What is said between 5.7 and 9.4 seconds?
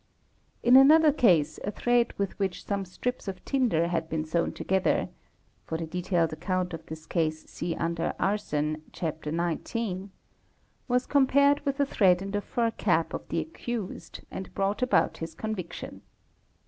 the detailed account of this case see under Arson, Chap.